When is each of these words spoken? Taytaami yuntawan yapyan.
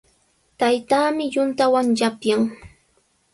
Taytaami 0.59 1.25
yuntawan 1.35 1.87
yapyan. 1.99 2.41